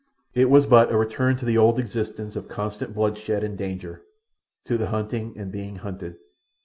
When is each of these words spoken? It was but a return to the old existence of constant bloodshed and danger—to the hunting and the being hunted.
It 0.33 0.49
was 0.49 0.65
but 0.65 0.91
a 0.91 0.97
return 0.97 1.37
to 1.37 1.45
the 1.45 1.59
old 1.59 1.77
existence 1.77 2.35
of 2.35 2.47
constant 2.47 2.95
bloodshed 2.95 3.43
and 3.43 3.55
danger—to 3.55 4.75
the 4.75 4.87
hunting 4.87 5.35
and 5.37 5.51
the 5.51 5.55
being 5.59 5.75
hunted. 5.75 6.15